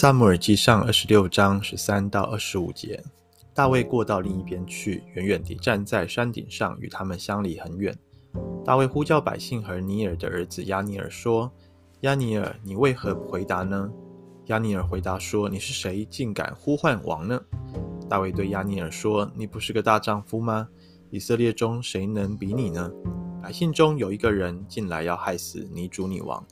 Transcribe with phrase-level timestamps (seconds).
[0.00, 3.02] 撒母耳记上二十六章十三到二十五节，
[3.52, 7.92] 大卫过到另一边去，远远地站在山顶上，与他们相离很远。
[8.64, 11.50] 大卫呼叫百姓和尼尔的儿子亚尼尔说
[12.02, 13.90] ：“亚尼尔，你为何不回答呢？”
[14.46, 17.40] 亚尼尔回答说：“你是谁，竟敢呼唤王呢？”
[18.08, 20.68] 大卫对亚尼尔说：“你不是个大丈夫吗？
[21.10, 22.88] 以色列中谁能比你呢？
[23.42, 26.46] 百姓中有一个人进来要害死你主你王，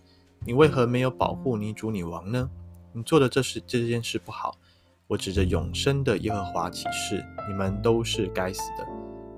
[0.44, 2.50] 你为何没有保护你主你王呢？”
[2.96, 4.56] 你做的这事这件事不好，
[5.06, 8.86] 我指着永生的耶和华起誓，你们都是该死的，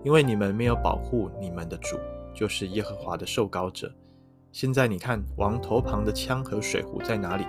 [0.05, 1.99] 因为你们没有保护你们的主，
[2.33, 3.93] 就是耶和华的受膏者。
[4.53, 7.45] 现在你看王头旁的枪和水壶在哪里？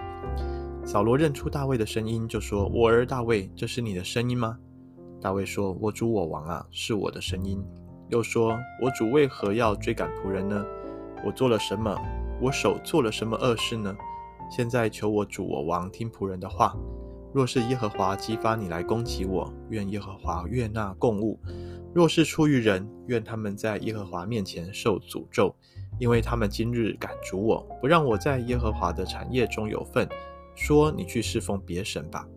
[0.84, 4.58] 扫罗认出大卫的声音，就说：“我儿大卫，这是你的声音吗？”
[5.22, 7.64] 大卫说：“我主我王啊，是我的声音。”
[8.10, 10.66] 又说：“我主为何要追赶仆人呢？
[11.24, 11.96] 我做了什么？
[12.42, 13.96] 我手做了什么恶事呢？”
[14.50, 16.76] 现在求我主我王听仆人的话。
[17.32, 21.40] 若是耶和华激发你来攻击我，愿耶和华悦纳供物；
[21.94, 25.56] 若是出于人，愿他们在耶和华面前受诅咒，
[26.00, 30.10] 因为他们今日赶逐我，不让我在耶和华的产业中有份。
[30.56, 32.28] 说你去侍奉别神吧。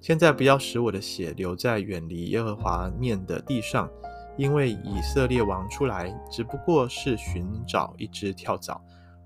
[0.00, 3.90] 现在不要使我的血流在远离耶和华面的地上，
[4.38, 8.80] 因为以色列王出来只不过是寻找一只跳蚤。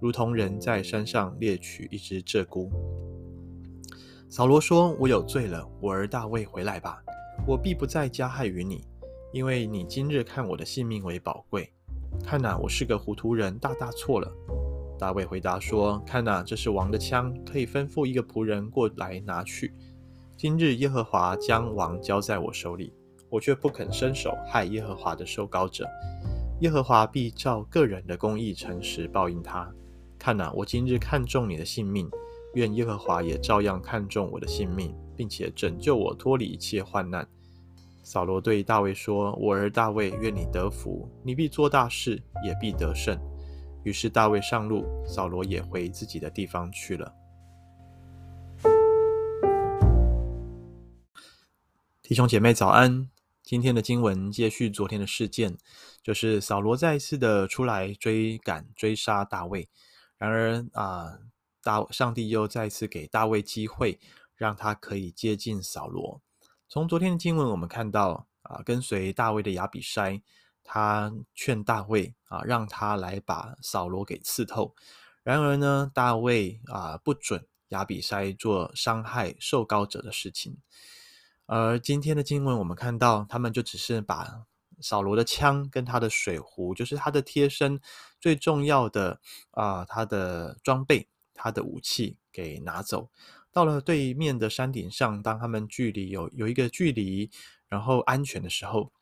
[0.04, 2.68] 如同人在山上猎取一只鹧鸪。
[4.28, 7.02] 扫罗说：“我有罪了，我儿大卫回来吧，
[7.46, 8.84] 我必不再加害于你，
[9.32, 11.72] 因为你今日看我的性命为宝贵。
[12.22, 14.30] 看哪，我是个糊涂人，大大错了。”
[15.00, 19.72] 大卫回答说：“看哪，这是王的枪，可以吩咐一个仆人过来拿去。
[20.36, 22.92] 今日耶和华将王交在我手里，
[23.30, 25.88] 我却不肯伸手害耶和华的受膏者。
[26.60, 29.66] 耶和华必照个人的公义诚实报应他。”
[30.24, 32.10] 看哪，我今日看中你的性命，
[32.54, 37.28] 愿耶和华也照样看中我的性命，并且拯救我脱离一切患难。
[38.02, 43.20] 扫罗对大卫说：“我儿大卫，愿你得福，你必做大事，也必得胜。”
[43.84, 47.14] 于是大卫上路，扫罗也回自己的地方去了。
[52.00, 53.10] 弟兄姐妹早安，
[53.42, 55.58] 今天的经文接续昨天的事件，
[56.02, 59.68] 就是扫罗再一次的出来追赶追杀大卫。
[60.24, 61.18] 然而啊，
[61.62, 64.00] 大上帝又再次给大卫机会，
[64.34, 66.22] 让他可以接近扫罗。
[66.66, 70.22] 从昨天的经文，我们看到啊，跟随大卫的亚比筛，
[70.62, 74.74] 他劝大卫啊，让他来把扫罗给刺透。
[75.22, 80.56] 然而呢，大卫啊，不准亚比筛做伤害受膏者的事情。
[81.44, 84.46] 而今天的经文，我们看到他们就只是把。
[84.84, 87.80] 扫罗的枪跟他的水壶，就是他的贴身
[88.20, 89.18] 最重要的
[89.52, 93.08] 啊、他的装备、他的武器给拿走。
[93.50, 97.30] 到了对面的山顶上，当他们距离有有一个距离，
[97.66, 98.92] 然后安全的时候，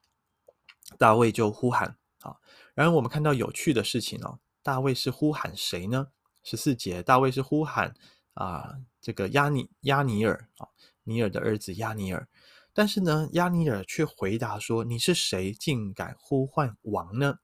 [0.98, 2.36] 大卫就呼喊啊。
[2.74, 6.06] 然后我们看到有趣的事情哦，大卫是呼喊谁呢？
[6.44, 7.92] 十四节，大卫是呼喊
[8.34, 10.68] 啊，这个亚尼亚尼尔啊，
[11.02, 12.28] 尼尔的儿子亚尼尔。
[12.74, 17.38] 但是呢，押尼尔却回答说：“你是谁，竟敢呼唤王呢？”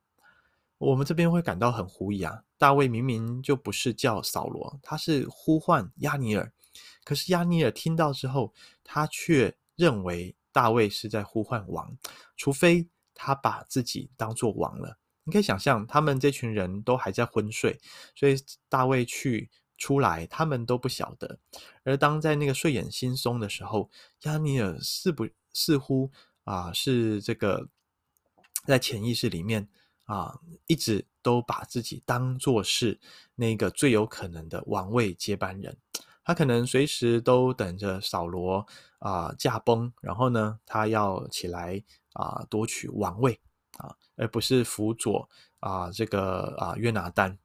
[0.79, 2.45] 我们这边会感到很狐疑啊！
[2.57, 6.53] 大卫明明就不是叫扫罗，他是呼唤押尼尔。
[7.05, 11.99] 可是押尼尔听到之后，他却认为大卫是在呼唤王，
[12.37, 14.99] 除非他把自己当做王了。
[15.25, 17.79] 你可以想象，他们这群人都还在昏睡，
[18.15, 18.37] 所以
[18.69, 19.51] 大卫去。
[19.79, 21.39] 出来，他们都不晓得。
[21.85, 23.89] 而当在那个睡眼惺忪的时候，
[24.23, 26.11] 押尼尔似不似乎
[26.45, 27.69] 啊是这个
[28.67, 29.69] 在潜意识里面
[30.05, 32.99] 啊，一直都把自己当作是
[33.37, 35.79] 那个最有可能的王位接班人。
[36.25, 38.67] 他可能随时都等着扫罗
[38.99, 43.41] 啊驾崩，然后呢，他要起来啊夺取王位
[43.79, 45.27] 啊，而不是辅佐
[45.61, 47.39] 啊这个啊约拿单。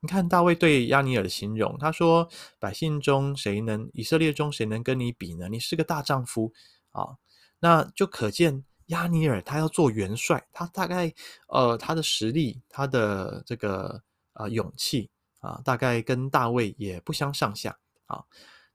[0.00, 2.28] 你看大卫对亚尼尔的形容，他说
[2.60, 5.48] ：“百姓中谁能，以色列中谁能跟你比呢？
[5.48, 6.52] 你是个大丈夫
[6.90, 7.16] 啊！”
[7.60, 11.12] 那就可见亚尼尔他要做元帅，他大概
[11.48, 14.00] 呃他的实力，他的这个
[14.34, 17.76] 呃勇气啊，大概跟大卫也不相上下
[18.06, 18.22] 啊。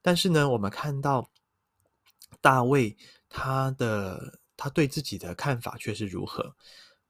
[0.02, 1.30] 但是呢，我们看到
[2.42, 2.94] 大卫
[3.30, 6.54] 他的他对自己的看法却是如何？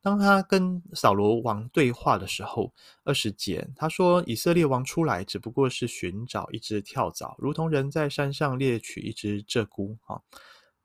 [0.05, 2.71] 当他跟扫罗王对话的时候，
[3.05, 10.21] 二十节他说：“以色列王出来只不过是寻找一只跳蚤，如同人在山上猎取一只鹧鸪啊，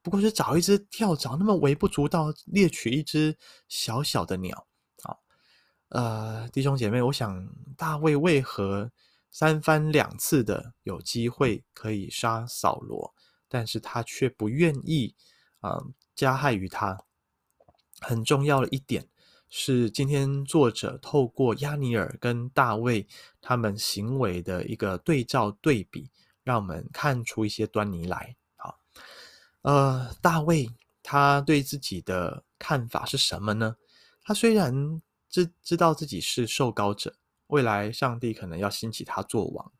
[0.01, 3.37] 不过是找一只跳蚤，那么微不足道猎取一只
[3.67, 4.65] 小小的鸟
[5.03, 5.17] 啊。”
[5.89, 7.45] 呃，弟兄姐妹，我想
[7.75, 8.89] 大卫为何
[9.31, 13.13] 三番两次的有机会可以杀扫罗，
[13.49, 15.13] 但是他却不愿意
[15.59, 15.77] 啊、
[16.15, 16.97] 加害于他。
[17.99, 19.07] 很重要的一点
[19.49, 23.07] 是，今天作者透过亚尼尔跟大卫
[23.41, 26.09] 他们行为的一个对照对比，
[26.43, 28.35] 让我们看出一些端倪来。
[28.57, 28.79] 好，
[29.63, 30.69] 呃，大卫
[31.01, 33.75] 他对自己的看法是什么呢？
[34.23, 37.15] 他虽然知知道自己是受膏者。
[37.47, 39.71] 未来上帝可能要兴起他做王，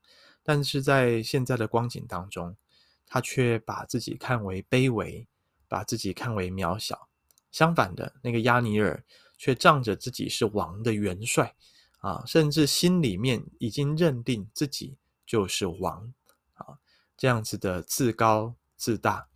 [0.42, 2.58] 但是在现在的光景当中，
[3.06, 5.28] 他却把自己看为卑微，
[5.68, 7.09] 把自己看为渺小。
[7.52, 9.04] 相反的，那个亚尼尔
[9.38, 11.56] 却仗着自己是王的元帅
[12.00, 16.14] 啊，甚至心里面已经认定自己就是王
[16.54, 16.78] 啊，
[17.18, 19.28] 这样子的自高自大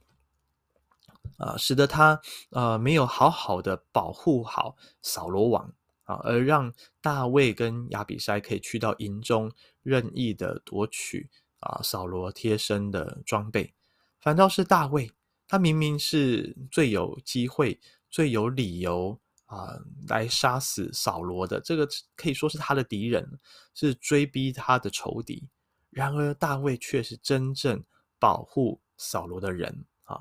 [1.38, 5.74] 啊，使得他呃没有好好的保护好扫罗王。
[6.06, 9.50] 啊，而让大卫跟亚比筛可以去到营中
[9.83, 11.30] 任意的夺取
[11.62, 13.74] 啊扫罗贴身的装备，
[14.19, 15.10] 反倒是大卫，
[15.48, 17.80] 他明明是最有机会、
[18.13, 19.74] 最有理由啊
[20.07, 23.27] 来杀死扫罗的，这个可以说是他的敌人，
[23.74, 25.50] 是追逼他的仇敌。
[25.89, 27.83] 然而大卫却是真正
[28.19, 30.19] 保护扫罗的人啊。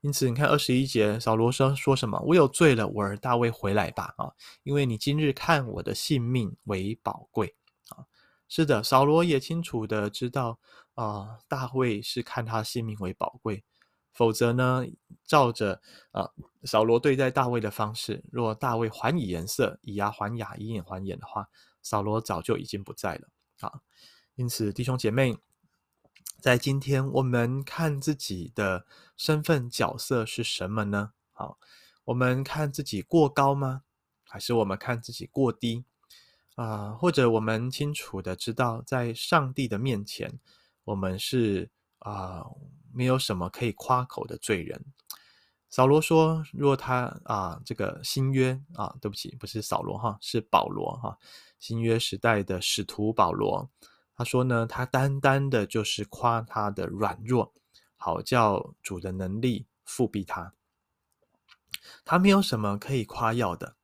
[0.00, 2.20] 因此，你看二十一节，扫罗说说什么？
[2.26, 4.12] 我有罪了，我儿大卫回来吧！
[4.16, 4.32] 啊，
[4.64, 7.54] 因为你今日看我的性命为宝贵
[7.90, 8.02] 啊。
[8.48, 10.58] 是的，扫罗也清楚的知道
[10.94, 13.62] 啊，大卫是看他性命为宝贵，
[14.18, 14.84] 否则呢，
[15.24, 15.80] 照着
[16.10, 16.28] 啊
[16.64, 21.48] 扫罗对待大卫的方式，若大卫还以颜色，以牙还牙，以眼还眼的话，
[21.82, 23.28] 扫罗早就已经不在了
[23.60, 23.80] 啊。
[24.34, 25.38] 因此，弟兄姐妹。
[26.40, 28.86] 在今天，我们看自己的
[29.16, 31.12] 身份角色是什么呢？
[31.32, 31.58] 好，
[32.04, 33.82] 我们看自己过高吗？
[34.24, 35.84] 还是我们看自己过低？
[36.56, 40.40] 啊、或者我们清楚的知道，在上帝的面前，
[40.84, 42.44] 我们是啊、
[42.92, 44.84] 没有什么可以夸口的罪人。
[45.70, 51.18] 扫罗说：“若他啊、这个新约啊，对不起，不是扫罗哈，是保罗哈，
[51.58, 53.70] 新约时代的使徒保罗。”
[54.16, 57.52] 他说呢，他单单的就是夸他的软弱，
[57.96, 60.54] 好叫主的能力复辟他。
[62.04, 63.76] 他没有什么可以夸耀的。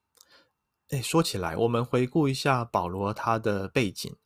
[0.88, 4.16] 诶，说起来，我们回顾一下保罗他的背景，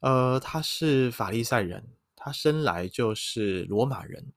[0.00, 1.95] 呃，他是法利赛人，
[2.26, 4.32] 他生来就是罗马人。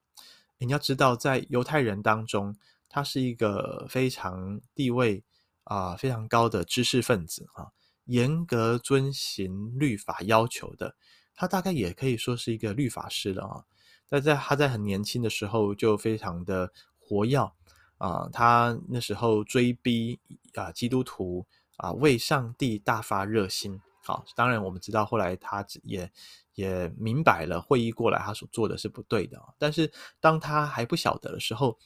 [0.58, 2.56] 你要知道，在犹太人当中，
[2.88, 5.24] 他是一个非常地位
[5.64, 7.72] 啊、非常高的知识分子啊。
[8.04, 10.94] 严格遵行律法要求的，
[11.34, 13.64] 他大概也可以说是一个律法师了啊。
[14.08, 17.52] 但在他在很年轻的时候就非常的活跃
[17.98, 20.20] 啊，他那时候追逼
[20.54, 21.44] 啊基督徒
[21.78, 23.80] 啊，为上帝大发热心。
[24.02, 26.10] 好，当然我们知道后来他也
[26.54, 29.38] 也明白了，会议过来他所做的是不对的。
[29.58, 31.78] 但是当他还不晓得的时候，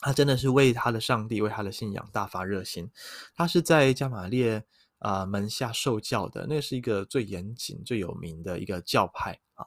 [0.00, 2.90] 他真的是为他的上帝、为他的信仰大发热心。
[3.34, 4.64] 他是在加玛列。
[5.00, 9.64] 啊、呃，门下受教的，那是一个最严谨、最有名的一个教派啊。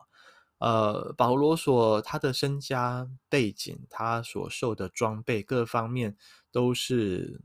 [0.57, 6.17] 呃，保罗所他的身家背景，他所受的装备各方面
[6.51, 7.39] 都是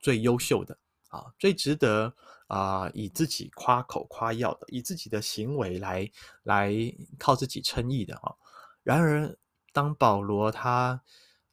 [0.00, 0.78] 最优秀的
[1.08, 2.14] 啊，最值得
[2.54, 6.10] 啊、以自己夸口夸耀的，以自己的行为来
[6.42, 6.72] 来
[7.18, 8.34] 靠自己称义的啊。
[8.82, 9.36] 然而，
[9.72, 11.02] 当保罗他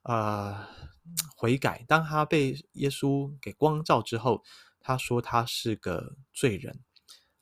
[0.04, 0.68] 呃
[1.36, 4.44] 悔改，当他被耶稣给光照之后。
[4.82, 6.80] 他说他是个罪人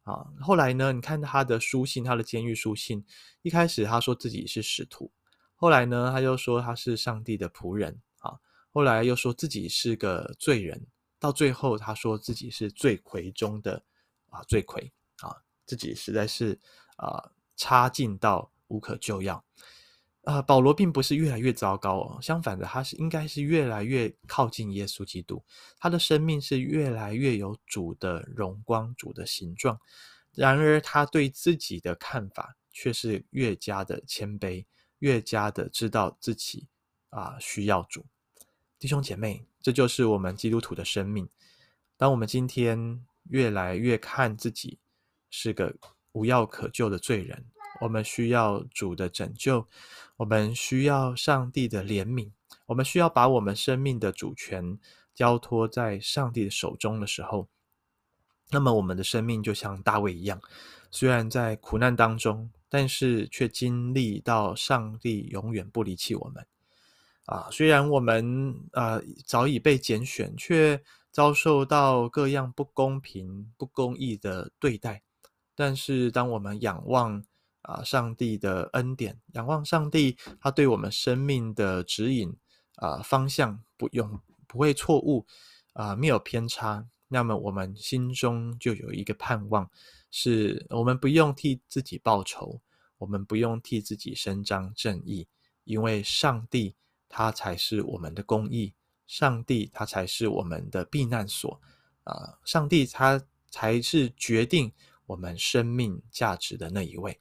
[0.03, 0.91] 啊，后来呢？
[0.91, 3.05] 你看他的书信，他的监狱书信，
[3.43, 5.11] 一开始他说自己是使徒，
[5.55, 8.33] 后来呢，他又说他是上帝的仆人啊，
[8.73, 10.87] 后来又说自己是个罪人，
[11.19, 13.83] 到最后他说自己是罪魁中的
[14.29, 16.59] 啊罪魁啊，自己实在是
[16.97, 19.43] 啊差劲到无可救药。
[20.23, 25.41] 啊，保罗并不是越来越糟糕哦，相反的，他是应该是越来越靠近耶稣基督，
[25.79, 29.79] 他的生命是越来越有主的荣光、主的形状。
[30.33, 34.65] 然而，他对自己的看法却是越加的谦卑，
[34.99, 36.67] 越加的知道自己
[37.09, 38.05] 啊需要主。
[38.79, 41.27] 弟兄姐妹，这就是我们基督徒的生命。
[41.97, 44.77] 当我们今天越来越看自己
[45.31, 45.75] 是个
[46.11, 47.43] 无药可救的罪人。
[47.81, 49.67] 我们需要主的拯救，
[50.17, 52.29] 我们需要上帝的怜悯，
[52.67, 54.77] 我们需要把我们生命的主权
[55.15, 57.47] 交托在上帝的手中的时候，
[58.51, 60.39] 那么我们的生命就像大卫一样，
[60.91, 66.45] 虽然在苦难当中，但是却经历到上帝永远不离弃我们。
[67.27, 70.81] 啊，虽然我们啊早已被拣选，却
[71.11, 75.03] 遭受到各样不公平、不公义的对待。
[75.53, 77.21] 但是当我们仰望
[77.63, 82.33] 啊上帝的恩典，仰望上帝他对我们生命的指引
[82.75, 85.25] 啊方向不用不会错误
[85.73, 89.69] 啊没有偏差，那么我们心中就有一个盼望，
[90.11, 92.61] 是我们不用替自己报仇，
[92.99, 95.27] 我们不用替自己伸张正义，
[95.65, 96.75] 因为上帝
[97.09, 98.73] 他才是我们的公义。
[99.07, 101.61] 上帝他才是我们的避难所
[102.03, 102.37] 啊！
[102.43, 104.69] 上帝他才是决定
[105.05, 107.17] 我们生命价值的那一位。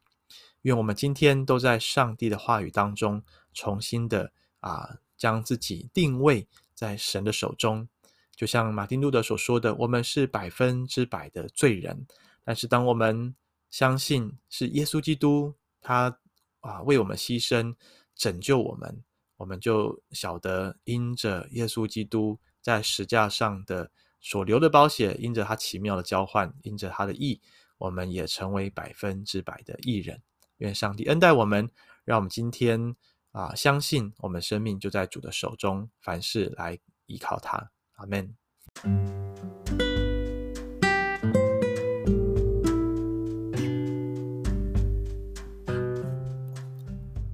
[0.63, 7.89] 愿我们今天都在上帝的话语当中，重新的啊，将自己定位在神的手中。
[8.35, 12.05] 就像马丁路德所说的，我们是百分之百的罪人，
[12.43, 13.33] 但是当我们
[13.71, 16.19] 相信是耶稣基督他
[16.59, 17.77] 啊为我们牺牲，
[18.17, 19.05] 拯救我们。
[19.37, 23.91] 我们就晓得，因着耶稣基督在十架上的
[24.21, 27.41] 所流的宝血，因着他奇妙的交换，因着他的义，
[27.79, 30.23] 我们也成为百分之百的义人。
[30.59, 31.71] 愿上帝恩待我们，
[32.05, 32.97] 让我们今天
[33.33, 37.71] 啊，相信我们生命就在主的手中，凡事来依靠他。
[37.97, 38.35] 阿门。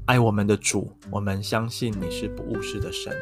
[0.06, 3.16] 爱我们的主，我们相信你是不误事的神。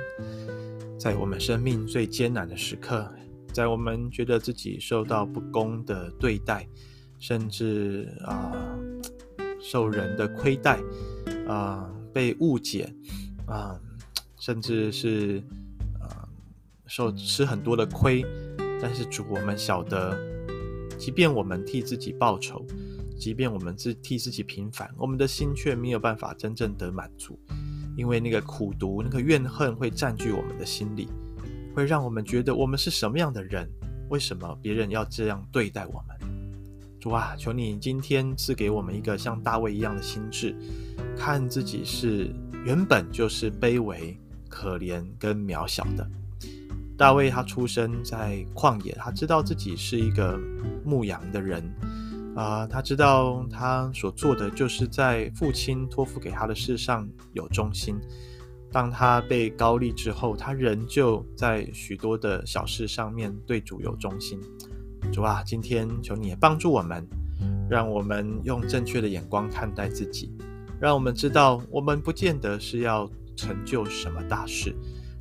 [0.99, 3.07] 在我们生命最艰难的时刻，
[3.53, 6.67] 在我们觉得自己受到不公的对待，
[7.19, 8.53] 甚至啊、
[9.61, 10.81] 受人的亏待，
[11.47, 12.91] 啊、被误解，
[13.47, 13.79] 啊、
[14.39, 15.43] 甚至是
[16.01, 16.27] 啊、
[16.87, 18.25] 受吃很多的亏，
[18.81, 20.19] 但是主，我们晓得，
[20.99, 22.65] 即便我们替自己报仇。
[23.21, 27.39] 即便我们自替自己平反，我们的心却没有办法真正得满足，
[27.95, 31.07] 因为那个苦毒、那个怨恨会占据我们的心里，
[31.75, 33.69] 会让我们觉得我们是什么样的人？
[34.09, 36.17] 为什么别人要这样对待我们？
[36.99, 40.57] 主啊，求你今天赐给我们一个像大卫一样的心智，
[41.17, 42.35] 看自己是
[42.65, 46.11] 原本就是卑微、可怜跟渺小的。
[46.97, 50.39] 大卫他出生在旷野，他知道自己是一个
[50.85, 51.62] 牧羊的人。
[52.37, 58.01] 啊、他知道他所做的就是在父亲托付给他的事上有忠心。
[58.73, 64.41] 当他被高利之后，他仍旧在许多的小事上面对主有忠心。
[65.13, 67.05] 主啊，今天求你也帮助我们，
[67.69, 70.33] 让我们用正确的眼光看待自己，
[70.81, 74.73] 让我们知道我们不见得是要成就什么大事，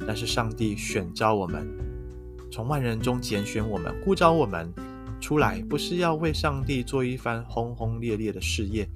[0.06, 1.68] 但是上帝选召我们，
[2.52, 4.72] 从万人中拣选我们，呼召我们。
[5.20, 8.88] 出来不是要为上帝做一番轰轰烈烈的事业，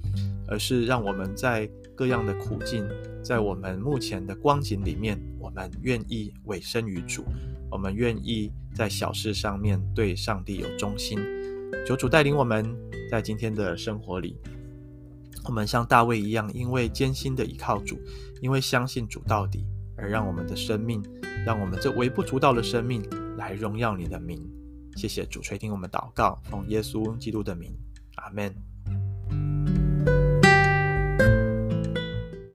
[0.48, 2.86] 而是让我们在各样的苦境，
[3.22, 7.24] 在我们目前的光景里面，我们愿意委身于主，
[7.70, 11.18] 我们愿意在小事上面对上帝有忠心。
[11.86, 12.64] 求主带领我们
[13.10, 14.36] 在今天的生活里，
[15.44, 17.98] 我们像大卫一样，因为艰辛的依靠主，
[18.40, 19.66] 因为相信主到底，
[19.96, 21.02] 而让我们的生命，
[21.44, 23.02] 让我们这微不足道的生命
[23.36, 24.42] 来荣耀你的名。
[24.96, 27.72] 谢谢主垂听我们祷告，奉耶稣基督的名，
[28.16, 28.73] 阿门。